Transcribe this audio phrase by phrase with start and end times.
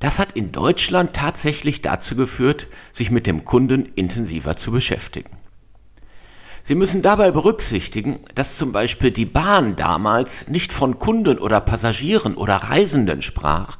[0.00, 5.30] Das hat in Deutschland tatsächlich dazu geführt, sich mit dem Kunden intensiver zu beschäftigen.
[6.62, 12.34] Sie müssen dabei berücksichtigen, dass zum Beispiel die Bahn damals nicht von Kunden oder Passagieren
[12.34, 13.78] oder Reisenden sprach,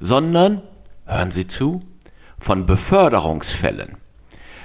[0.00, 0.62] sondern,
[1.04, 1.80] hören Sie zu,
[2.38, 3.96] von Beförderungsfällen.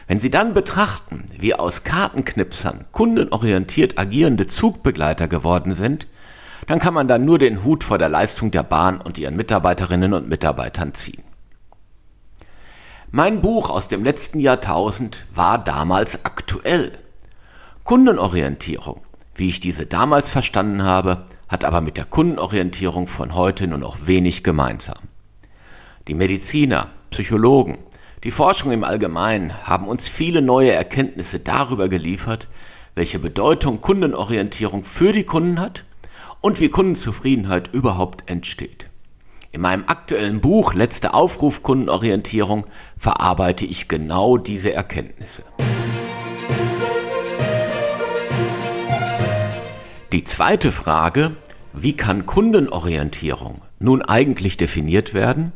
[0.07, 6.07] Wenn Sie dann betrachten, wie aus Kartenknipsern kundenorientiert agierende Zugbegleiter geworden sind,
[6.67, 10.13] dann kann man dann nur den Hut vor der Leistung der Bahn und ihren Mitarbeiterinnen
[10.13, 11.23] und Mitarbeitern ziehen.
[13.11, 16.91] Mein Buch aus dem letzten Jahrtausend war damals aktuell.
[17.83, 19.01] Kundenorientierung,
[19.35, 24.07] wie ich diese damals verstanden habe, hat aber mit der Kundenorientierung von heute nur noch
[24.07, 24.97] wenig gemeinsam.
[26.07, 27.79] Die Mediziner, Psychologen,
[28.23, 32.47] die Forschung im Allgemeinen haben uns viele neue Erkenntnisse darüber geliefert,
[32.93, 35.83] welche Bedeutung Kundenorientierung für die Kunden hat
[36.41, 38.87] und wie Kundenzufriedenheit überhaupt entsteht.
[39.51, 42.67] In meinem aktuellen Buch Letzter Aufruf Kundenorientierung
[42.99, 45.43] verarbeite ich genau diese Erkenntnisse.
[50.11, 51.31] Die zweite Frage,
[51.73, 55.51] wie kann Kundenorientierung nun eigentlich definiert werden,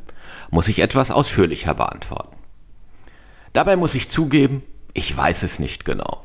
[0.49, 2.37] muss ich etwas ausführlicher beantworten.
[3.53, 6.23] Dabei muss ich zugeben, ich weiß es nicht genau.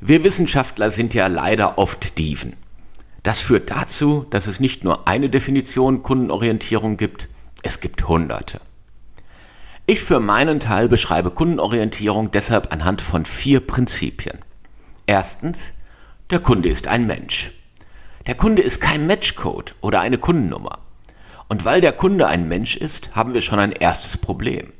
[0.00, 2.54] Wir Wissenschaftler sind ja leider oft Dieven.
[3.22, 7.28] Das führt dazu, dass es nicht nur eine Definition Kundenorientierung gibt,
[7.62, 8.60] es gibt hunderte.
[9.86, 14.38] Ich für meinen Teil beschreibe Kundenorientierung deshalb anhand von vier Prinzipien.
[15.06, 15.72] Erstens,
[16.30, 17.52] der Kunde ist ein Mensch.
[18.26, 20.78] Der Kunde ist kein Matchcode oder eine Kundennummer.
[21.54, 24.72] Und weil der Kunde ein Mensch ist, haben wir schon ein erstes Problem.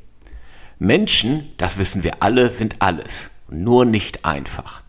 [0.80, 4.82] Menschen, das wissen wir alle, sind alles, nur nicht einfach.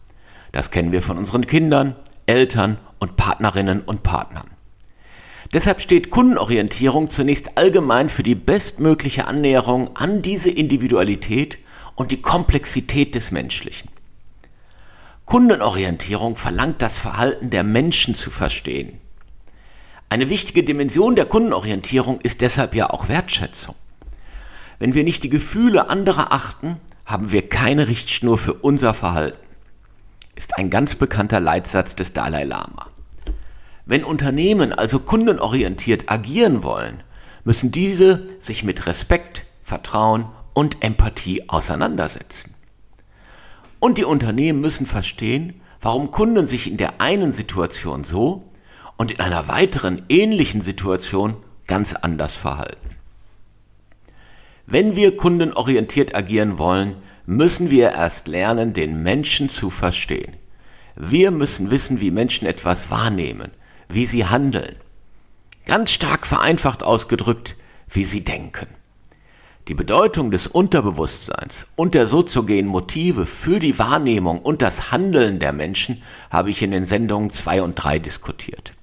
[0.51, 4.49] Das kennen wir von unseren Kindern, Eltern und Partnerinnen und Partnern.
[5.53, 11.59] Deshalb steht Kundenorientierung zunächst allgemein für die bestmögliche Annäherung an diese Individualität
[11.93, 13.91] und die Komplexität des Menschlichen.
[15.25, 18.99] Kundenorientierung verlangt das Verhalten der Menschen zu verstehen,
[20.09, 23.75] eine wichtige Dimension der Kundenorientierung ist deshalb ja auch Wertschätzung.
[24.79, 29.39] Wenn wir nicht die Gefühle anderer achten, haben wir keine Richtschnur für unser Verhalten.
[30.35, 32.87] Ist ein ganz bekannter Leitsatz des Dalai Lama.
[33.85, 37.03] Wenn Unternehmen also kundenorientiert agieren wollen,
[37.43, 42.53] müssen diese sich mit Respekt, Vertrauen und Empathie auseinandersetzen.
[43.79, 48.43] Und die Unternehmen müssen verstehen, warum Kunden sich in der einen Situation so
[48.97, 51.35] und in einer weiteren ähnlichen Situation
[51.67, 52.89] ganz anders verhalten.
[54.67, 56.95] Wenn wir kundenorientiert agieren wollen,
[57.25, 60.33] müssen wir erst lernen, den Menschen zu verstehen.
[60.95, 63.51] Wir müssen wissen, wie Menschen etwas wahrnehmen,
[63.89, 64.75] wie sie handeln.
[65.65, 67.55] Ganz stark vereinfacht ausgedrückt,
[67.89, 68.67] wie sie denken.
[69.67, 75.53] Die Bedeutung des Unterbewusstseins und der soziogenen Motive für die Wahrnehmung und das Handeln der
[75.53, 78.73] Menschen habe ich in den Sendungen 2 und 3 diskutiert.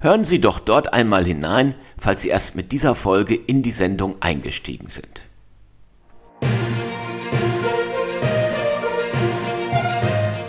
[0.00, 4.16] Hören Sie doch dort einmal hinein, falls Sie erst mit dieser Folge in die Sendung
[4.20, 5.22] eingestiegen sind.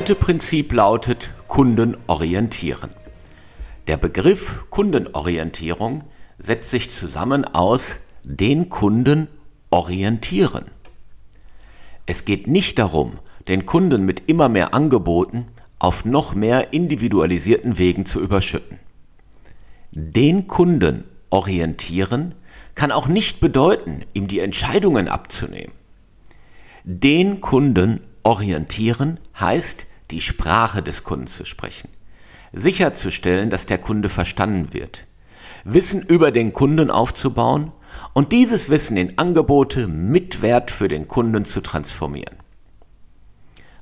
[0.09, 2.89] zweite Prinzip lautet Kunden orientieren.
[3.85, 5.99] Der Begriff Kundenorientierung
[6.39, 9.27] setzt sich zusammen aus den Kunden
[9.69, 10.65] orientieren.
[12.07, 15.45] Es geht nicht darum, den Kunden mit immer mehr Angeboten
[15.77, 18.78] auf noch mehr individualisierten Wegen zu überschütten.
[19.91, 22.35] Den Kunden orientieren
[22.75, 25.73] kann auch nicht bedeuten, ihm die Entscheidungen abzunehmen.
[26.83, 31.89] Den Kunden orientieren heißt, die Sprache des Kunden zu sprechen,
[32.53, 35.03] sicherzustellen, dass der Kunde verstanden wird,
[35.63, 37.71] Wissen über den Kunden aufzubauen
[38.13, 42.37] und dieses Wissen in Angebote mit Wert für den Kunden zu transformieren.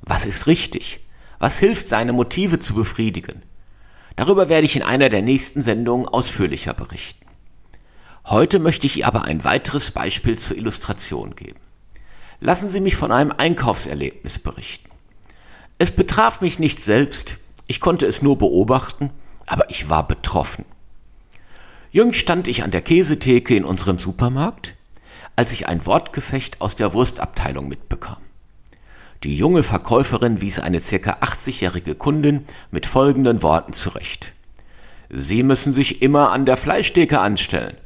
[0.02, 1.02] Was ist richtig?
[1.40, 3.44] Was hilft, seine Motive zu befriedigen?
[4.18, 7.26] Darüber werde ich in einer der nächsten Sendungen ausführlicher berichten.
[8.26, 11.60] Heute möchte ich aber ein weiteres Beispiel zur Illustration geben.
[12.42, 14.90] Lassen Sie mich von einem Einkaufserlebnis berichten.
[15.78, 17.38] Es betraf mich nicht selbst,
[17.68, 19.12] ich konnte es nur beobachten,
[19.46, 20.66] aber ich war betroffen.
[21.92, 24.74] Jüngst stand ich an der Käsetheke in unserem Supermarkt,
[25.36, 28.18] als ich ein Wortgefecht aus der Wurstabteilung mitbekam.
[29.24, 34.34] Die junge Verkäuferin wies eine circa 80-jährige Kundin mit folgenden Worten zurecht.
[35.10, 37.78] Sie müssen sich immer an der Fleischtheke anstellen,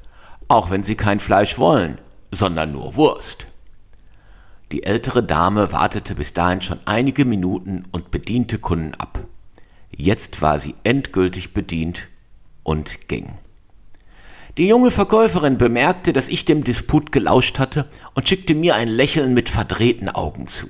[0.48, 2.00] auch wenn Sie kein Fleisch wollen,
[2.32, 3.48] sondern nur Wurst.
[4.72, 9.20] Die ältere Dame wartete bis dahin schon einige Minuten und bediente Kunden ab.
[9.96, 12.08] Jetzt war sie endgültig bedient
[12.64, 13.34] und ging.
[14.58, 19.34] Die junge Verkäuferin bemerkte, dass ich dem Disput gelauscht hatte und schickte mir ein Lächeln
[19.34, 20.68] mit verdrehten Augen zu.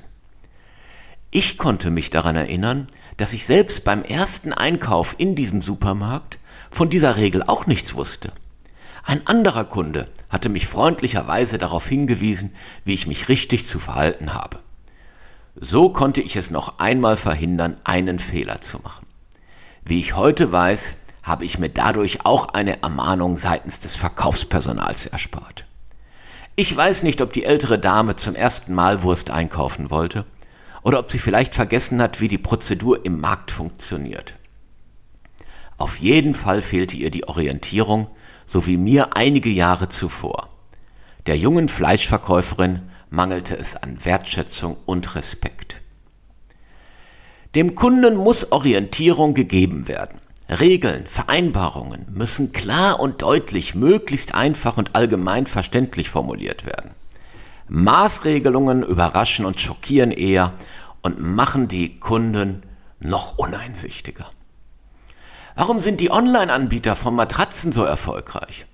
[1.34, 6.40] Ich konnte mich daran erinnern, dass ich selbst beim ersten Einkauf in diesem Supermarkt
[6.70, 8.34] von dieser Regel auch nichts wusste.
[9.06, 14.60] Ein anderer Kunde hatte mich freundlicherweise darauf hingewiesen, wie ich mich richtig zu verhalten habe.
[15.56, 19.06] So konnte ich es noch einmal verhindern, einen Fehler zu machen.
[19.86, 25.66] Wie ich heute weiß, habe ich mir dadurch auch eine Ermahnung seitens des Verkaufspersonals erspart.
[26.58, 30.26] Ich weiß nicht, ob die ältere Dame zum ersten Mal Wurst einkaufen wollte
[30.84, 34.34] oder ob sie vielleicht vergessen hat, wie die Prozedur im Markt funktioniert.
[35.78, 38.10] Auf jeden Fall fehlte ihr die Orientierung,
[38.46, 40.50] so wie mir einige Jahre zuvor.
[41.26, 45.78] Der jungen Fleischverkäuferin mangelte es an Wertschätzung und Respekt.
[47.56, 50.20] Dem Kunden muss Orientierung gegeben werden.
[50.50, 56.92] Regeln, Vereinbarungen müssen klar und deutlich, möglichst einfach und allgemein verständlich formuliert werden.
[57.74, 60.52] Maßregelungen überraschen und schockieren eher
[61.02, 62.64] und machen die Kunden
[63.00, 64.30] noch uneinsichtiger.
[65.56, 68.66] Warum sind die Online-Anbieter von Matratzen so erfolgreich?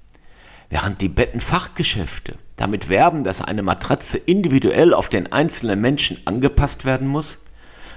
[0.71, 7.07] Während die Bettenfachgeschäfte damit werben, dass eine Matratze individuell auf den einzelnen Menschen angepasst werden
[7.07, 7.37] muss,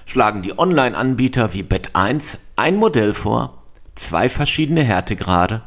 [0.04, 3.62] schlagen die Online-Anbieter wie Bett 1 ein Modell vor,
[3.94, 5.62] zwei verschiedene Härtegrade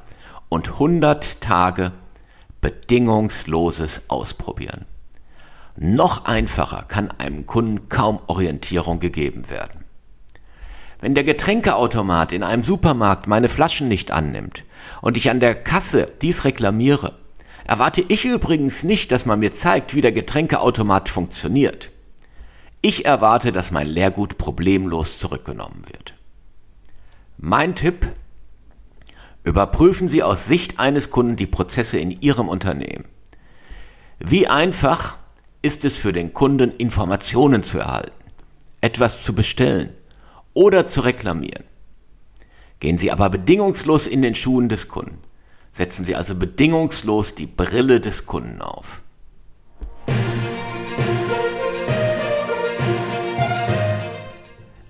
[0.50, 1.92] und 100 Tage
[2.62, 4.86] bedingungsloses Ausprobieren.
[5.76, 9.84] Noch einfacher kann einem Kunden kaum Orientierung gegeben werden.
[11.00, 14.64] Wenn der Getränkeautomat in einem Supermarkt meine Flaschen nicht annimmt
[15.02, 17.18] und ich an der Kasse dies reklamiere,
[17.66, 21.90] erwarte ich übrigens nicht, dass man mir zeigt, wie der Getränkeautomat funktioniert.
[22.82, 26.14] Ich erwarte, dass mein Leergut problemlos zurückgenommen wird.
[27.38, 28.12] Mein Tipp,
[29.44, 33.06] überprüfen Sie aus Sicht eines Kunden die Prozesse in Ihrem Unternehmen.
[34.20, 35.18] Wie einfach
[35.64, 38.12] ist es für den Kunden, Informationen zu erhalten,
[38.82, 39.90] etwas zu bestellen
[40.54, 41.64] oder zu reklamieren.
[42.80, 45.20] Gehen Sie aber bedingungslos in den Schuhen des Kunden.
[45.72, 49.02] Setzen Sie also bedingungslos die Brille des Kunden auf.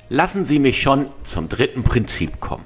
[0.09, 2.65] Lassen Sie mich schon zum dritten Prinzip kommen.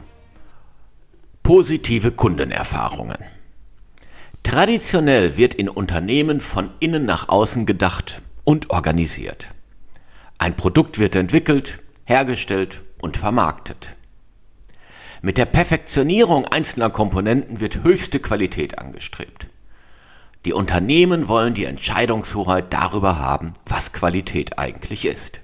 [1.43, 3.36] Positive Kundenerfahrungen.
[4.47, 9.49] Traditionell wird in Unternehmen von innen nach außen gedacht und organisiert.
[10.37, 13.97] Ein Produkt wird entwickelt, hergestellt und vermarktet.
[15.21, 19.47] Mit der Perfektionierung einzelner Komponenten wird höchste Qualität angestrebt.
[20.45, 25.41] Die Unternehmen wollen die Entscheidungshoheit darüber haben, was Qualität eigentlich ist.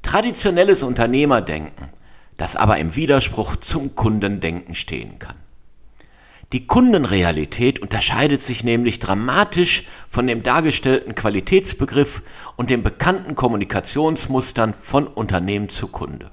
[0.00, 1.90] Traditionelles Unternehmerdenken,
[2.38, 5.36] das aber im Widerspruch zum Kundendenken stehen kann.
[6.52, 12.22] Die Kundenrealität unterscheidet sich nämlich dramatisch von dem dargestellten Qualitätsbegriff
[12.54, 16.30] und den bekannten Kommunikationsmustern von Unternehmen zu Kunde.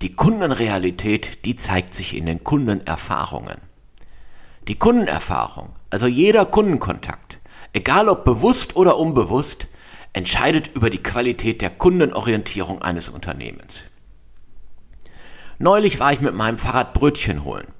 [0.00, 3.58] Die Kundenrealität, die zeigt sich in den Kundenerfahrungen.
[4.68, 7.38] Die Kundenerfahrung, also jeder Kundenkontakt,
[7.74, 9.68] egal ob bewusst oder unbewusst,
[10.14, 13.82] entscheidet über die Qualität der Kundenorientierung eines Unternehmens.
[15.58, 17.73] Neulich war ich mit meinem Fahrrad Brötchen holen.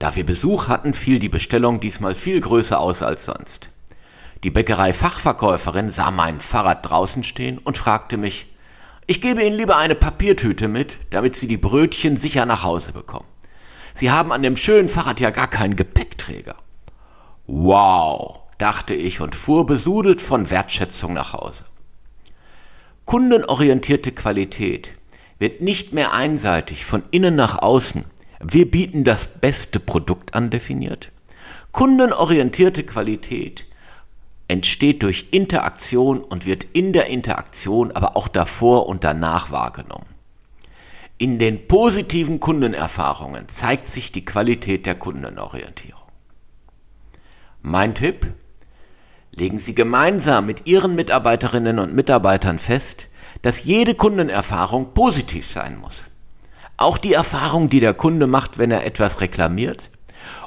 [0.00, 3.68] Da wir Besuch hatten, fiel die Bestellung diesmal viel größer aus als sonst.
[4.42, 8.46] Die Bäckerei-Fachverkäuferin sah mein Fahrrad draußen stehen und fragte mich,
[9.06, 13.28] ich gebe Ihnen lieber eine Papiertüte mit, damit Sie die Brötchen sicher nach Hause bekommen.
[13.92, 16.54] Sie haben an dem schönen Fahrrad ja gar keinen Gepäckträger.
[17.46, 21.64] Wow, dachte ich und fuhr besudelt von Wertschätzung nach Hause.
[23.04, 24.92] Kundenorientierte Qualität
[25.38, 28.06] wird nicht mehr einseitig von innen nach außen,
[28.42, 31.12] wir bieten das beste Produkt an definiert.
[31.72, 33.66] Kundenorientierte Qualität
[34.48, 40.06] entsteht durch Interaktion und wird in der Interaktion, aber auch davor und danach wahrgenommen.
[41.18, 46.00] In den positiven Kundenerfahrungen zeigt sich die Qualität der Kundenorientierung.
[47.60, 48.32] Mein Tipp?
[49.32, 53.08] Legen Sie gemeinsam mit Ihren Mitarbeiterinnen und Mitarbeitern fest,
[53.42, 56.09] dass jede Kundenerfahrung positiv sein muss.
[56.80, 59.90] Auch die Erfahrung, die der Kunde macht, wenn er etwas reklamiert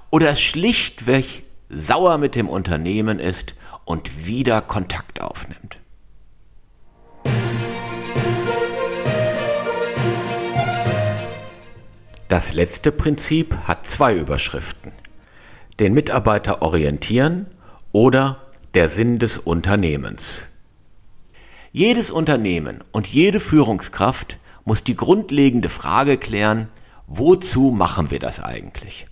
[0.10, 3.54] oder schlichtweg sauer mit dem Unternehmen ist
[3.86, 5.78] und wieder Kontakt aufnimmt.
[12.30, 14.92] Das letzte Prinzip hat zwei Überschriften.
[15.80, 17.46] Den Mitarbeiter orientieren
[17.92, 18.42] oder
[18.74, 20.48] der Sinn des Unternehmens.
[21.72, 26.70] Jedes Unternehmen und jede Führungskraft muss die grundlegende Frage klären,
[27.08, 29.08] wozu machen wir das eigentlich?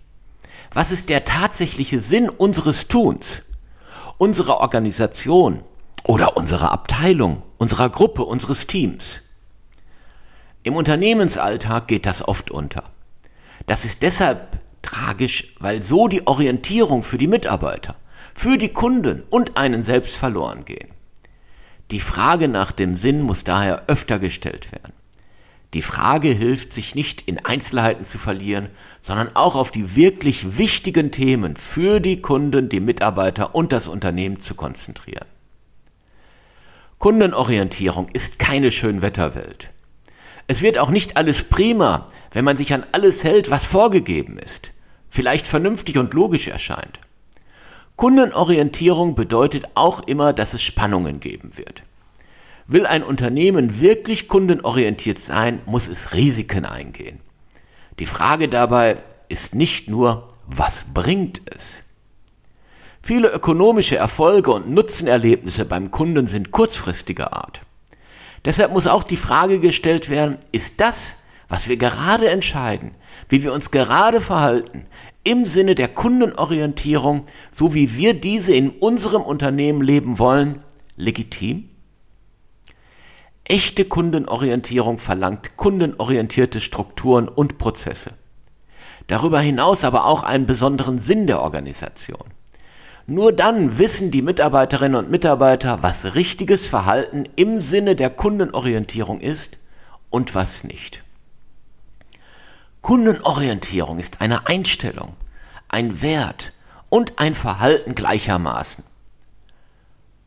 [0.73, 3.43] Was ist der tatsächliche Sinn unseres Tuns?
[4.21, 5.63] unserer Organisation
[6.03, 9.23] oder unserer Abteilung, unserer Gruppe, unseres Teams.
[10.61, 12.83] Im Unternehmensalltag geht das oft unter.
[13.65, 17.95] Das ist deshalb tragisch, weil so die Orientierung für die Mitarbeiter,
[18.35, 20.89] für die Kunden und einen selbst verloren gehen.
[21.89, 24.93] Die Frage nach dem Sinn muss daher öfter gestellt werden.
[25.73, 28.69] Die Frage hilft, sich nicht in Einzelheiten zu verlieren,
[29.01, 34.41] sondern auch auf die wirklich wichtigen Themen für die Kunden, die Mitarbeiter und das Unternehmen
[34.41, 35.25] zu konzentrieren.
[36.97, 39.69] Kundenorientierung ist keine Schönwetterwelt.
[40.47, 44.71] Es wird auch nicht alles prima, wenn man sich an alles hält, was vorgegeben ist,
[45.09, 46.99] vielleicht vernünftig und logisch erscheint.
[47.95, 51.83] Kundenorientierung bedeutet auch immer, dass es Spannungen geben wird.
[52.71, 57.19] Will ein Unternehmen wirklich kundenorientiert sein, muss es Risiken eingehen.
[57.99, 58.95] Die Frage dabei
[59.27, 61.83] ist nicht nur, was bringt es?
[63.01, 67.59] Viele ökonomische Erfolge und Nutzenerlebnisse beim Kunden sind kurzfristiger Art.
[68.45, 71.15] Deshalb muss auch die Frage gestellt werden, ist das,
[71.49, 72.91] was wir gerade entscheiden,
[73.27, 74.85] wie wir uns gerade verhalten,
[75.25, 80.63] im Sinne der Kundenorientierung, so wie wir diese in unserem Unternehmen leben wollen,
[80.95, 81.70] legitim?
[83.43, 88.11] Echte Kundenorientierung verlangt kundenorientierte Strukturen und Prozesse.
[89.07, 92.23] Darüber hinaus aber auch einen besonderen Sinn der Organisation.
[93.07, 99.57] Nur dann wissen die Mitarbeiterinnen und Mitarbeiter, was richtiges Verhalten im Sinne der Kundenorientierung ist
[100.09, 101.03] und was nicht.
[102.81, 105.13] Kundenorientierung ist eine Einstellung,
[105.67, 106.53] ein Wert
[106.89, 108.83] und ein Verhalten gleichermaßen.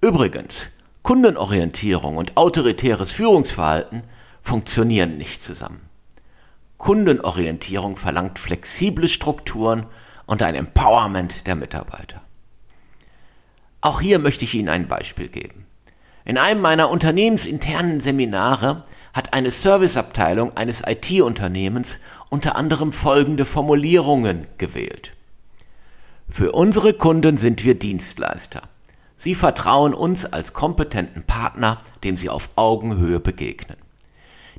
[0.00, 0.71] Übrigens,
[1.04, 4.04] Kundenorientierung und autoritäres Führungsverhalten
[4.40, 5.82] funktionieren nicht zusammen.
[6.78, 9.84] Kundenorientierung verlangt flexible Strukturen
[10.25, 12.23] und ein Empowerment der Mitarbeiter.
[13.82, 15.66] Auch hier möchte ich Ihnen ein Beispiel geben.
[16.25, 21.99] In einem meiner unternehmensinternen Seminare hat eine Serviceabteilung eines IT-Unternehmens
[22.30, 25.12] unter anderem folgende Formulierungen gewählt.
[26.30, 28.62] Für unsere Kunden sind wir Dienstleister.
[29.16, 33.76] Sie vertrauen uns als kompetenten Partner, dem Sie auf Augenhöhe begegnen.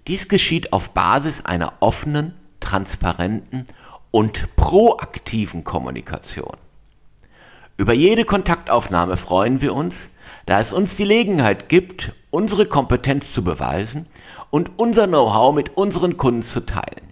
[0.08, 3.64] Dies geschieht auf Basis einer offenen, transparenten
[4.12, 6.56] und proaktiven Kommunikation.
[7.78, 10.12] Über jede Kontaktaufnahme freuen wir uns,
[10.46, 14.08] da es uns die Gelegenheit gibt, unsere Kompetenz zu beweisen
[14.52, 17.05] und unser Know-how mit unseren Kunden zu teilen.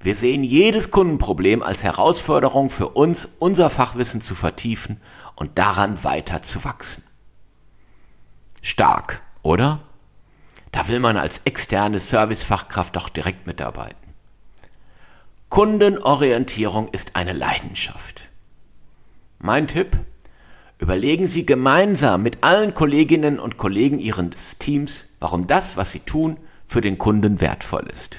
[0.00, 5.00] Wir sehen jedes Kundenproblem als Herausforderung für uns, unser Fachwissen zu vertiefen
[5.34, 7.02] und daran weiter zu wachsen.
[8.62, 9.80] Stark, oder?
[10.72, 13.96] Da will man als externe Servicefachkraft doch direkt mitarbeiten.
[15.48, 18.22] Kundenorientierung ist eine Leidenschaft.
[19.38, 19.96] Mein Tipp?
[20.78, 26.36] Überlegen Sie gemeinsam mit allen Kolleginnen und Kollegen Ihres Teams, warum das, was Sie tun,
[26.66, 28.16] für den Kunden wertvoll ist.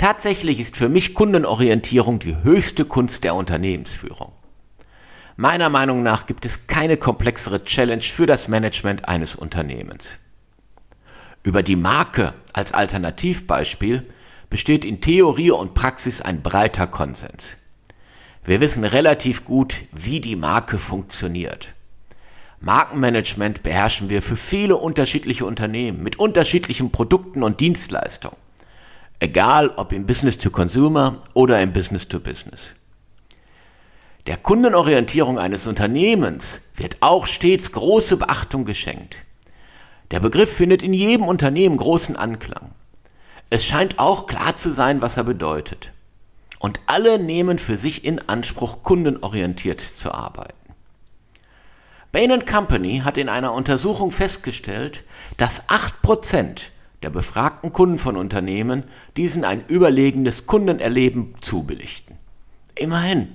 [0.00, 4.32] Tatsächlich ist für mich Kundenorientierung die höchste Kunst der Unternehmensführung.
[5.36, 10.12] Meiner Meinung nach gibt es keine komplexere Challenge für das Management eines Unternehmens.
[11.42, 14.06] Über die Marke als Alternativbeispiel
[14.48, 17.58] besteht in Theorie und Praxis ein breiter Konsens.
[18.42, 21.74] Wir wissen relativ gut, wie die Marke funktioniert.
[22.60, 28.38] Markenmanagement beherrschen wir für viele unterschiedliche Unternehmen mit unterschiedlichen Produkten und Dienstleistungen.
[29.22, 32.70] Egal ob im Business to Consumer oder im Business to Business.
[34.26, 39.18] Der Kundenorientierung eines Unternehmens wird auch stets große Beachtung geschenkt.
[40.10, 42.70] Der Begriff findet in jedem Unternehmen großen Anklang.
[43.50, 45.92] Es scheint auch klar zu sein, was er bedeutet.
[46.58, 50.54] Und alle nehmen für sich in Anspruch, kundenorientiert zu arbeiten.
[52.10, 55.04] Bain Company hat in einer Untersuchung festgestellt,
[55.36, 56.62] dass 8%
[57.02, 58.84] der befragten Kunden von Unternehmen
[59.16, 62.18] diesen ein überlegenes Kundenerleben zubilligten.
[62.74, 63.28] Immerhin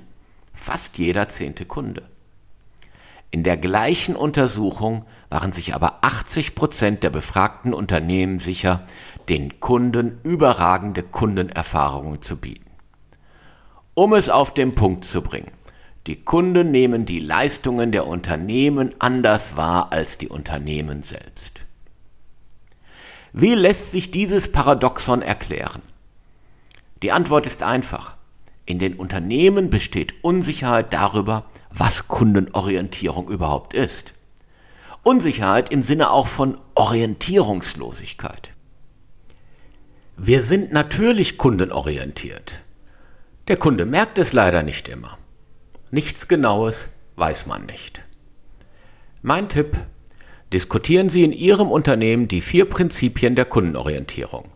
[0.54, 2.04] fast jeder zehnte Kunde.
[3.32, 8.86] In der gleichen Untersuchung waren sich aber 80% der befragten Unternehmen sicher,
[9.28, 12.70] den Kunden überragende Kundenerfahrungen zu bieten.
[13.94, 15.52] Um es auf den Punkt zu bringen.
[16.08, 21.55] Die Kunden nehmen die Leistungen der Unternehmen anders wahr als die Unternehmen selbst.
[23.38, 25.82] Wie lässt sich dieses Paradoxon erklären?
[27.04, 28.16] Die Antwort ist einfach.
[28.66, 34.14] In den Unternehmen besteht Unsicherheit darüber, was Kundenorientierung überhaupt ist.
[35.04, 38.52] Unsicherheit im Sinne auch von Orientierungslosigkeit.
[40.16, 42.62] Wir sind natürlich kundenorientiert.
[43.50, 45.18] Der Kunde merkt es leider nicht immer.
[45.92, 46.88] Nichts Genaues
[47.18, 48.02] weiß man nicht.
[49.22, 49.78] Mein Tipp,
[50.54, 54.50] diskutieren Sie in Ihrem Unternehmen die vier Prinzipien der Kundenorientierung.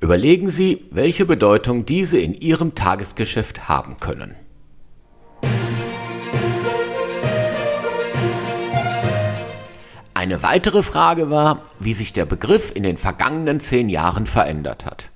[0.00, 4.34] Überlegen Sie, welche Bedeutung diese in Ihrem Tagesgeschäft haben können.
[10.14, 15.06] Eine weitere Frage war, wie sich der Begriff in den vergangenen zehn Jahren verändert hat.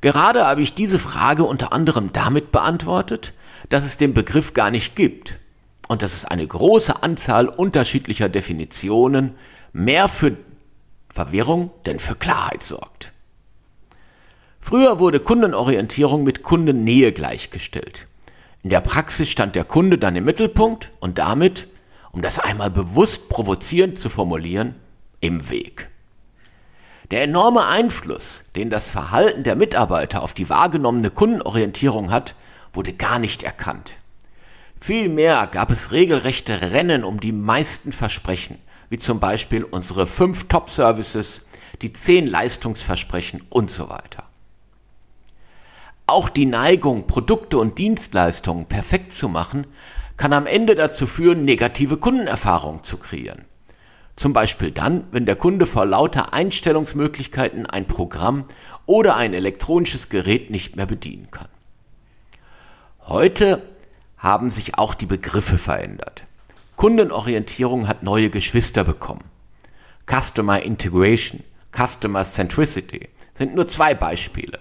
[0.00, 3.34] Gerade habe ich diese Frage unter anderem damit beantwortet,
[3.68, 5.39] dass es den Begriff gar nicht gibt
[5.90, 9.34] und dass es eine große Anzahl unterschiedlicher Definitionen
[9.72, 10.36] mehr für
[11.12, 13.10] Verwirrung denn für Klarheit sorgt.
[14.60, 18.06] Früher wurde Kundenorientierung mit Kundennähe gleichgestellt.
[18.62, 21.66] In der Praxis stand der Kunde dann im Mittelpunkt und damit,
[22.12, 24.76] um das einmal bewusst provozierend zu formulieren,
[25.20, 25.90] im Weg.
[27.10, 32.36] Der enorme Einfluss, den das Verhalten der Mitarbeiter auf die wahrgenommene Kundenorientierung hat,
[32.72, 33.96] wurde gar nicht erkannt.
[34.80, 41.44] Vielmehr gab es regelrechte Rennen um die meisten Versprechen, wie zum Beispiel unsere fünf Top-Services,
[41.82, 44.24] die zehn Leistungsversprechen und so weiter.
[46.06, 49.66] Auch die Neigung, Produkte und Dienstleistungen perfekt zu machen,
[50.16, 53.44] kann am Ende dazu führen, negative Kundenerfahrungen zu kreieren.
[54.16, 58.44] Zum Beispiel dann, wenn der Kunde vor lauter Einstellungsmöglichkeiten ein Programm
[58.86, 61.48] oder ein elektronisches Gerät nicht mehr bedienen kann.
[63.06, 63.62] Heute
[64.20, 66.24] haben sich auch die Begriffe verändert.
[66.76, 69.24] Kundenorientierung hat neue Geschwister bekommen.
[70.06, 71.42] Customer Integration,
[71.76, 74.58] Customer Centricity sind nur zwei Beispiele.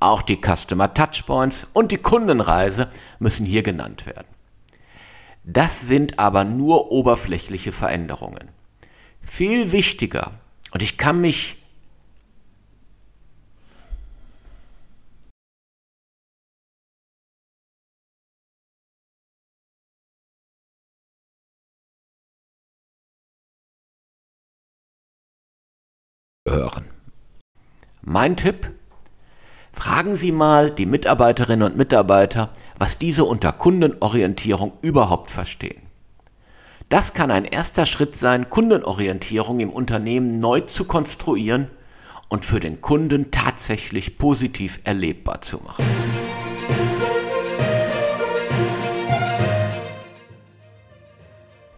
[0.00, 4.28] Auch die Customer Touchpoints und die Kundenreise müssen hier genannt werden.
[5.44, 8.50] Das sind aber nur oberflächliche Veränderungen.
[9.22, 10.32] Viel wichtiger,
[10.72, 11.56] und ich kann mich
[26.50, 26.86] hören.
[28.02, 28.70] Mein Tipp?
[29.72, 35.82] Fragen Sie mal die Mitarbeiterinnen und Mitarbeiter, was diese unter Kundenorientierung überhaupt verstehen.
[36.88, 41.68] Das kann ein erster Schritt sein, Kundenorientierung im Unternehmen neu zu konstruieren
[42.28, 45.84] und für den Kunden tatsächlich positiv erlebbar zu machen.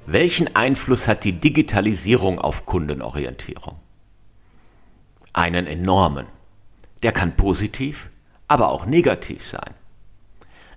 [0.06, 3.76] Welchen Einfluss hat die Digitalisierung auf Kundenorientierung?
[5.32, 6.26] Einen enormen.
[7.02, 8.10] Der kann positiv,
[8.48, 9.74] aber auch negativ sein.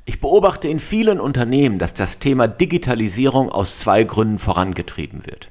[0.06, 5.48] Ich beobachte in vielen Unternehmen, dass das Thema Digitalisierung aus zwei Gründen vorangetrieben wird.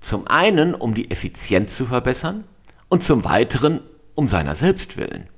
[0.00, 2.44] Zum einen, um die Effizienz zu verbessern
[2.88, 3.80] und zum weiteren,
[4.14, 5.28] um seiner selbst willen.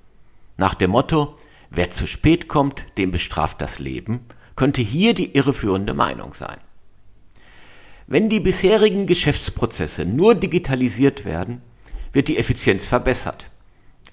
[0.57, 1.37] Nach dem Motto,
[1.71, 4.21] wer zu spät kommt, dem bestraft das Leben,
[4.57, 6.59] könnte hier die irreführende Meinung sein.
[8.07, 11.61] Wenn die bisherigen Geschäftsprozesse nur digitalisiert werden,
[12.17, 13.51] wird die Effizienz verbessert.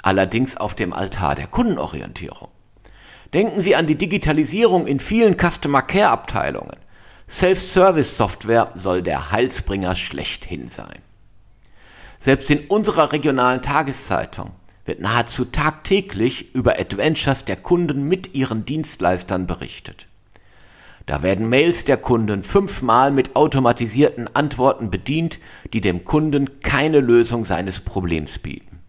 [0.01, 2.49] Allerdings auf dem Altar der Kundenorientierung.
[3.33, 6.75] Denken Sie an die Digitalisierung in vielen Customer Care Abteilungen.
[7.29, 10.99] Self-Service-Software soll der Heilsbringer schlechthin sein.
[12.19, 14.51] Selbst in unserer regionalen Tageszeitung
[14.83, 20.07] wird nahezu tagtäglich über Adventures der Kunden mit ihren Dienstleistern berichtet.
[21.05, 25.39] Da werden Mails der Kunden fünfmal mit automatisierten Antworten bedient,
[25.73, 28.79] die dem Kunden keine Lösung seines Problems bieten.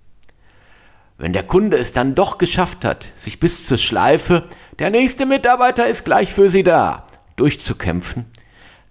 [1.19, 4.45] Wenn der Kunde es dann doch geschafft hat, sich bis zur Schleife
[4.79, 8.27] Der nächste Mitarbeiter ist gleich für Sie da durchzukämpfen,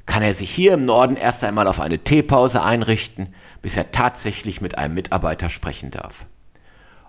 [0.05, 4.61] kann er sich hier im Norden erst einmal auf eine Teepause einrichten, bis er tatsächlich
[4.61, 6.25] mit einem Mitarbeiter sprechen darf.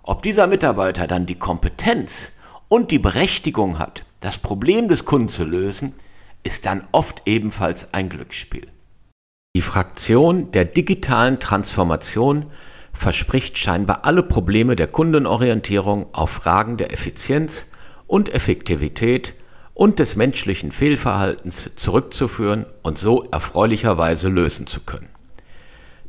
[0.03, 2.31] Ob dieser Mitarbeiter dann die Kompetenz
[2.69, 5.93] und die Berechtigung hat, das Problem des Kunden zu lösen,
[6.43, 8.67] ist dann oft ebenfalls ein Glücksspiel.
[9.55, 12.47] Die Fraktion der digitalen Transformation
[12.93, 17.67] verspricht scheinbar alle Probleme der Kundenorientierung auf Fragen der Effizienz
[18.07, 19.33] und Effektivität
[19.73, 25.09] und des menschlichen Fehlverhaltens zurückzuführen und so erfreulicherweise lösen zu können.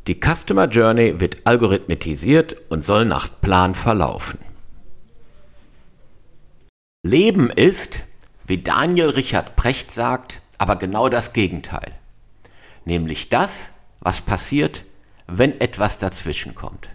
[0.06, 4.38] Die Customer Journey wird algorithmisiert und soll nach Plan verlaufen.
[7.06, 8.02] Leben ist,
[8.46, 11.92] wie Daniel Richard Precht sagt, aber genau das Gegenteil.
[12.84, 13.68] Nämlich das,
[14.00, 14.84] was passiert,
[15.26, 16.88] wenn etwas dazwischen kommt.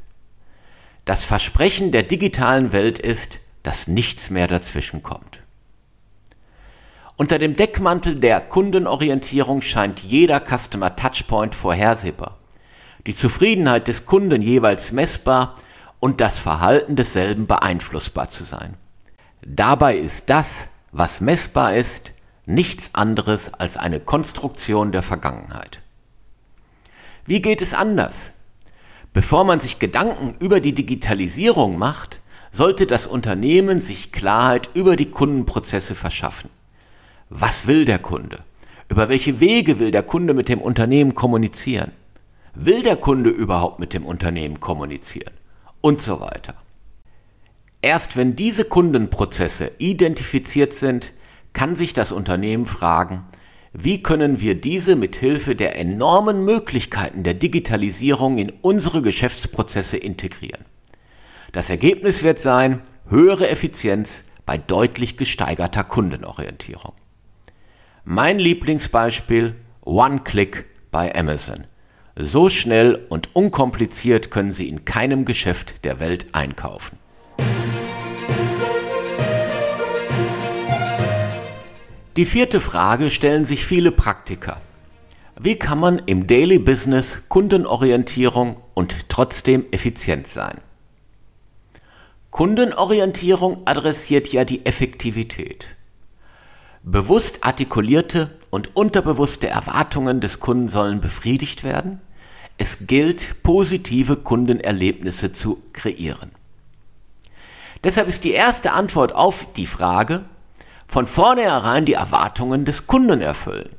[1.06, 5.40] Das Versprechen der digitalen Welt ist, dass nichts mehr dazwischen kommt.
[7.18, 12.38] Unter dem Deckmantel der Kundenorientierung scheint jeder Customer Touchpoint vorhersehbar,
[13.06, 15.56] die Zufriedenheit des Kunden jeweils messbar
[16.00, 18.76] und das Verhalten desselben beeinflussbar zu sein.
[19.42, 22.14] Dabei ist das, was messbar ist,
[22.46, 25.80] nichts anderes als eine Konstruktion der Vergangenheit.
[27.26, 28.32] Wie geht es anders?
[29.14, 35.10] Bevor man sich Gedanken über die Digitalisierung macht, sollte das Unternehmen sich Klarheit über die
[35.10, 36.50] Kundenprozesse verschaffen.
[37.30, 38.40] Was will der Kunde?
[38.90, 41.92] Über welche Wege will der Kunde mit dem Unternehmen kommunizieren?
[42.54, 45.34] Will der Kunde überhaupt mit dem Unternehmen kommunizieren?
[45.80, 46.61] Und so weiter.
[47.82, 51.14] Erst wenn diese Kundenprozesse identifiziert sind,
[51.54, 53.26] kann sich das Unternehmen fragen,
[53.74, 60.66] wie können wir diese mit Hilfe der enormen Möglichkeiten der Digitalisierung in unsere Geschäftsprozesse integrieren.
[61.54, 66.94] Das Ergebnis wird sein höhere Effizienz bei deutlich gesteigerter Kundenorientierung.
[68.04, 71.66] Mein Lieblingsbeispiel One-Click bei Amazon.
[72.16, 77.01] So schnell und unkompliziert können Sie in keinem Geschäft der Welt einkaufen.
[82.18, 84.60] Die vierte Frage stellen sich viele Praktiker.
[85.40, 90.60] Wie kann man im Daily Business Kundenorientierung und trotzdem effizient sein?
[92.30, 95.68] Kundenorientierung adressiert ja die Effektivität.
[96.84, 102.02] Bewusst artikulierte und unterbewusste Erwartungen des Kunden sollen befriedigt werden.
[102.58, 106.32] Es gilt, positive Kundenerlebnisse zu kreieren.
[107.86, 110.26] Deshalb ist die erste Antwort auf die Frage,
[110.92, 113.70] von vornherein die Erwartungen des Kunden erfüllen.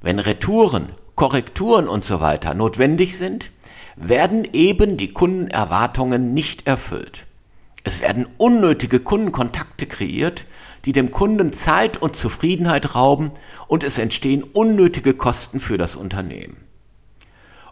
[0.00, 3.50] Wenn Retouren, Korrekturen und so weiter notwendig sind,
[3.96, 7.26] werden eben die Kundenerwartungen nicht erfüllt.
[7.84, 10.46] Es werden unnötige Kundenkontakte kreiert,
[10.86, 13.32] die dem Kunden Zeit und Zufriedenheit rauben
[13.68, 16.56] und es entstehen unnötige Kosten für das Unternehmen.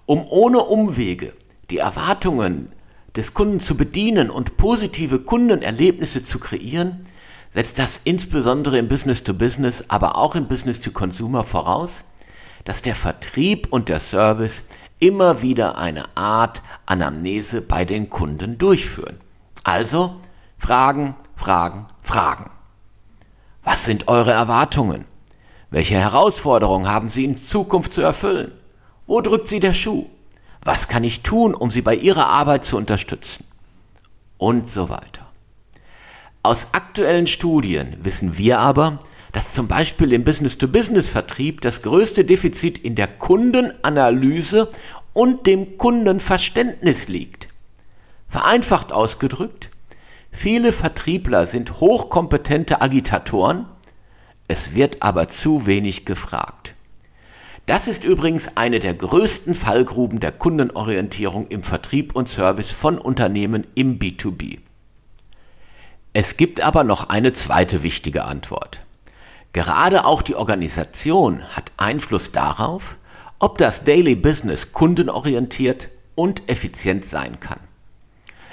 [0.05, 1.33] Um ohne Umwege
[1.71, 2.73] die Erwartungen
[3.17, 7.07] des Kunden zu bedienen und positive Kundenerlebnisse zu kreieren,
[7.55, 12.03] setzt das insbesondere im Business to Business, aber auch im Business to Consumer voraus,
[12.65, 14.65] dass der Vertrieb und der Service
[14.99, 19.21] immer wieder eine Art Anamnese bei den Kunden durchführen.
[19.63, 20.17] Also
[20.59, 22.51] Fragen, Fragen, Fragen.
[23.63, 25.05] Was sind eure Erwartungen?
[25.71, 28.53] Welche Herausforderungen haben Sie in Zukunft zu erfüllen?
[29.07, 30.09] Wo drückt Sie der Schuh?
[30.63, 33.45] Was kann ich tun, um Sie bei Ihrer Arbeit zu unterstützen?
[34.39, 35.24] Und so weiter.
[36.45, 38.99] Aus aktuellen Studien wissen wir aber,
[39.33, 44.69] dass zum Beispiel im Business-to-Business-Vertrieb das größte Defizit in der Kundenanalyse
[45.15, 47.49] und dem Kundenverständnis liegt.
[48.29, 49.71] Vereinfacht ausgedrückt,
[50.31, 53.65] viele Vertriebler sind hochkompetente Agitatoren,
[54.47, 56.75] es wird aber zu wenig gefragt.
[57.65, 63.67] Das ist übrigens eine der größten Fallgruben der Kundenorientierung im Vertrieb und Service von Unternehmen
[63.75, 64.59] im B2B.
[66.17, 68.79] Es gibt aber noch eine zweite wichtige Antwort.
[69.53, 72.99] Gerade auch die Organisation hat Einfluss darauf,
[73.41, 77.59] ob das Daily Business kundenorientiert und effizient sein kann.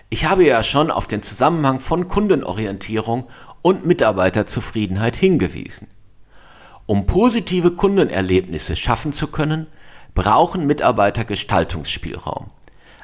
[0.09, 3.27] Ich habe ja schon auf den Zusammenhang von Kundenorientierung
[3.61, 5.87] und Mitarbeiterzufriedenheit hingewiesen.
[6.87, 9.67] Um positive Kundenerlebnisse schaffen zu können,
[10.15, 12.49] brauchen Mitarbeiter Gestaltungsspielraum.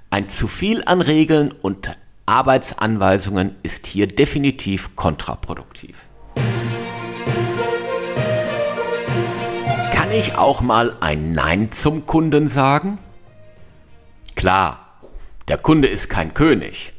[0.09, 1.91] Ein zu viel an Regeln und
[2.27, 5.95] Arbeitsanweisungen ist hier definitiv kontraproduktiv.
[9.93, 12.97] Kann ich auch mal ein Nein zum Kunden sagen?
[14.35, 14.99] Klar,
[15.47, 16.91] der Kunde ist kein König.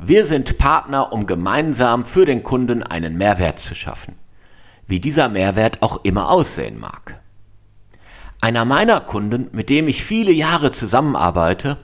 [0.00, 4.14] Wir sind Partner, um gemeinsam für den Kunden einen Mehrwert zu schaffen,
[4.86, 7.20] wie dieser Mehrwert auch immer aussehen mag.
[8.40, 11.78] Einer meiner Kunden, mit dem ich viele Jahre zusammenarbeite,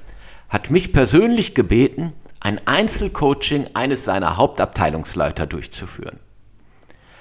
[0.48, 6.18] hat mich persönlich gebeten, ein Einzelcoaching eines seiner Hauptabteilungsleiter durchzuführen.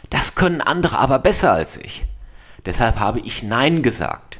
[0.09, 2.05] Das können andere aber besser als ich.
[2.65, 4.39] Deshalb habe ich Nein gesagt.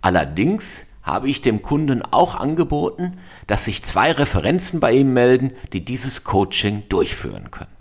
[0.00, 5.84] Allerdings habe ich dem Kunden auch angeboten, dass sich zwei Referenzen bei ihm melden, die
[5.84, 7.74] dieses Coaching durchführen können.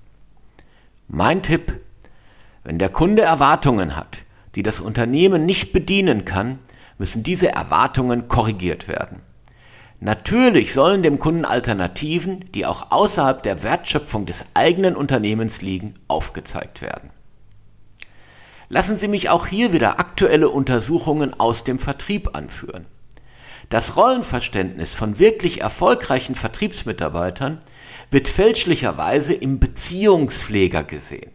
[1.08, 1.82] Mein Tipp,
[2.64, 4.20] wenn der Kunde Erwartungen hat,
[4.56, 6.60] die das Unternehmen nicht bedienen kann,
[6.98, 9.22] müssen diese Erwartungen korrigiert werden.
[10.06, 16.82] Natürlich sollen dem Kunden Alternativen, die auch außerhalb der Wertschöpfung des eigenen Unternehmens liegen, aufgezeigt
[16.82, 17.10] werden.
[18.68, 22.86] Lassen Sie mich auch hier wieder aktuelle Untersuchungen aus dem Vertrieb anführen.
[23.70, 27.62] Das Rollenverständnis von wirklich erfolgreichen Vertriebsmitarbeitern
[28.12, 31.32] wird fälschlicherweise im Beziehungspfleger gesehen,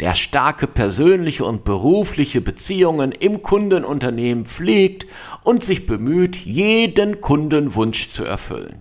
[0.00, 5.06] der starke persönliche und berufliche Beziehungen im Kundenunternehmen pflegt
[5.44, 8.80] und sich bemüht, jeden Kundenwunsch zu erfüllen.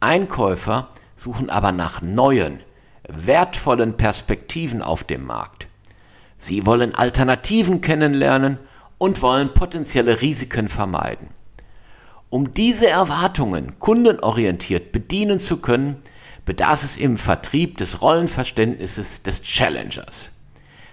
[0.00, 2.60] Einkäufer suchen aber nach neuen,
[3.08, 5.68] wertvollen Perspektiven auf dem Markt.
[6.36, 8.58] Sie wollen Alternativen kennenlernen
[8.98, 11.28] und wollen potenzielle Risiken vermeiden.
[12.30, 15.98] Um diese Erwartungen kundenorientiert bedienen zu können,
[16.44, 20.30] bedarf es im Vertrieb des Rollenverständnisses des Challengers.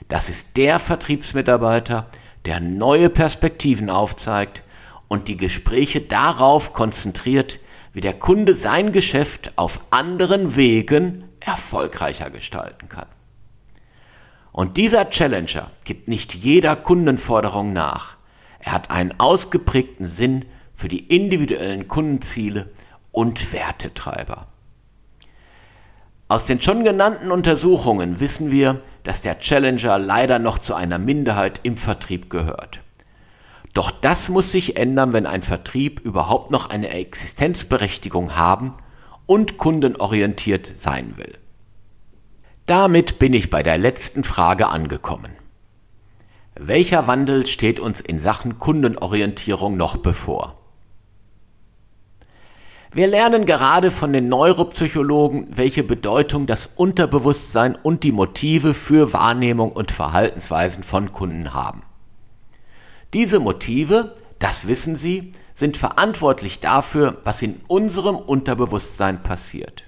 [0.07, 2.07] Das ist der Vertriebsmitarbeiter,
[2.45, 4.63] der neue Perspektiven aufzeigt
[5.07, 7.59] und die Gespräche darauf konzentriert,
[7.93, 13.07] wie der Kunde sein Geschäft auf anderen Wegen erfolgreicher gestalten kann.
[14.51, 18.15] Und dieser Challenger gibt nicht jeder Kundenforderung nach.
[18.59, 22.69] Er hat einen ausgeprägten Sinn für die individuellen Kundenziele
[23.11, 24.47] und Wertetreiber.
[26.29, 31.61] Aus den schon genannten Untersuchungen wissen wir, dass der Challenger leider noch zu einer Minderheit
[31.63, 32.81] im Vertrieb gehört.
[33.73, 38.75] Doch das muss sich ändern, wenn ein Vertrieb überhaupt noch eine Existenzberechtigung haben
[39.25, 41.35] und kundenorientiert sein will.
[42.67, 45.31] Damit bin ich bei der letzten Frage angekommen.
[46.53, 50.58] Welcher Wandel steht uns in Sachen Kundenorientierung noch bevor?
[52.91, 59.71] Wir lernen gerade von den Neuropsychologen, welche Bedeutung das Unterbewusstsein und die Motive für Wahrnehmung
[59.71, 61.83] und Verhaltensweisen von Kunden haben.
[63.13, 69.83] Diese Motive, das wissen Sie, sind verantwortlich dafür, was in unserem Unterbewusstsein passiert.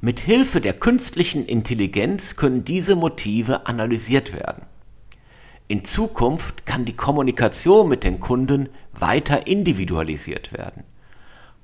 [0.00, 4.66] Mit Hilfe der künstlichen Intelligenz können diese Motive analysiert werden.
[5.66, 10.84] In Zukunft kann die Kommunikation mit den Kunden weiter individualisiert werden.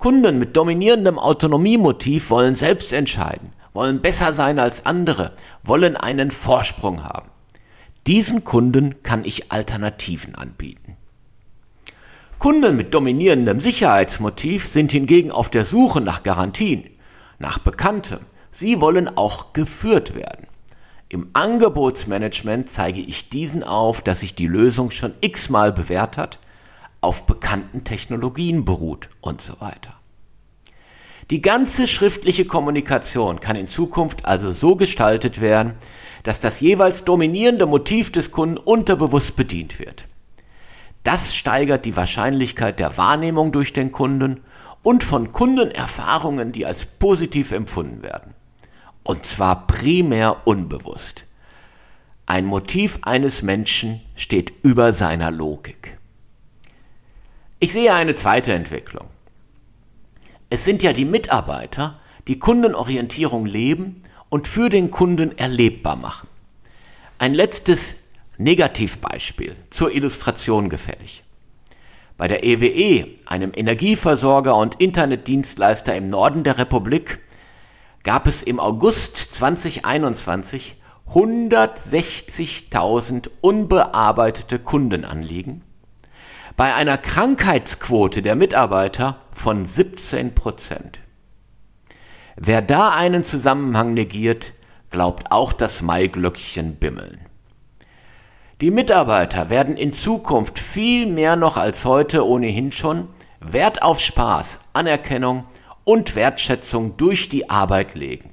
[0.00, 7.04] Kunden mit dominierendem Autonomiemotiv wollen selbst entscheiden, wollen besser sein als andere, wollen einen Vorsprung
[7.04, 7.28] haben.
[8.06, 10.96] Diesen Kunden kann ich Alternativen anbieten.
[12.38, 16.84] Kunden mit dominierendem Sicherheitsmotiv sind hingegen auf der Suche nach Garantien,
[17.38, 20.48] nach Bekanntem, Sie wollen auch geführt werden.
[21.10, 26.38] Im Angebotsmanagement zeige ich diesen auf, dass sich die Lösung schon x-mal bewährt hat,
[27.00, 29.94] auf bekannten Technologien beruht und so weiter.
[31.30, 35.74] Die ganze schriftliche Kommunikation kann in Zukunft also so gestaltet werden,
[36.24, 40.06] dass das jeweils dominierende Motiv des Kunden unterbewusst bedient wird.
[41.04, 44.40] Das steigert die Wahrscheinlichkeit der Wahrnehmung durch den Kunden
[44.82, 48.34] und von Kundenerfahrungen, die als positiv empfunden werden.
[49.04, 51.24] Und zwar primär unbewusst.
[52.26, 55.99] Ein Motiv eines Menschen steht über seiner Logik.
[57.62, 59.08] Ich sehe eine zweite Entwicklung.
[60.48, 66.26] Es sind ja die Mitarbeiter, die Kundenorientierung leben und für den Kunden erlebbar machen.
[67.18, 67.96] Ein letztes
[68.38, 71.22] Negativbeispiel zur Illustration gefällig.
[72.16, 77.20] Bei der EWE, e, einem Energieversorger und Internetdienstleister im Norden der Republik,
[78.04, 80.76] gab es im August 2021
[81.12, 85.62] 160.000 unbearbeitete Kundenanliegen,
[86.60, 90.98] bei einer Krankheitsquote der Mitarbeiter von 17 Prozent.
[92.36, 94.52] Wer da einen Zusammenhang negiert,
[94.90, 97.20] glaubt auch das Maiglöckchen bimmeln.
[98.60, 103.08] Die Mitarbeiter werden in Zukunft viel mehr noch als heute ohnehin schon
[103.40, 105.44] Wert auf Spaß, Anerkennung
[105.84, 108.32] und Wertschätzung durch die Arbeit legen.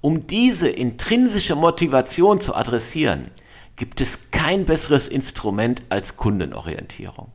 [0.00, 3.30] Um diese intrinsische Motivation zu adressieren,
[3.78, 7.32] gibt es kein besseres Instrument als Kundenorientierung.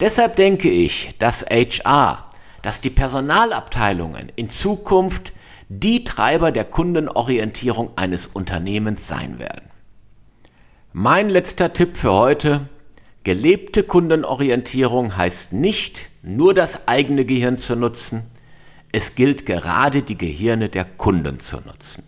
[0.00, 2.28] Deshalb denke ich, dass HR,
[2.62, 5.32] dass die Personalabteilungen in Zukunft
[5.68, 9.70] die Treiber der Kundenorientierung eines Unternehmens sein werden.
[10.92, 12.68] Mein letzter Tipp für heute.
[13.24, 18.22] Gelebte Kundenorientierung heißt nicht, nur das eigene Gehirn zu nutzen.
[18.92, 22.04] Es gilt gerade die Gehirne der Kunden zu nutzen.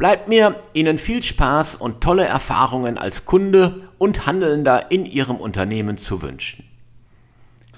[0.00, 5.98] Bleibt mir Ihnen viel Spaß und tolle Erfahrungen als Kunde und Handelnder in Ihrem Unternehmen
[5.98, 6.64] zu wünschen.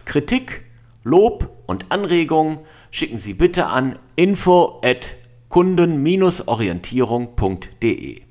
[0.04, 0.64] Kritik,
[1.02, 2.61] Lob und Anregungen
[2.92, 5.16] schicken Sie bitte an info at
[5.48, 8.22] kunden-orientierung.de.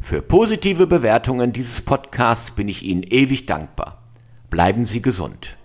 [0.00, 4.02] Für positive Bewertungen dieses Podcasts bin ich Ihnen ewig dankbar.
[4.48, 5.58] Bleiben Sie gesund.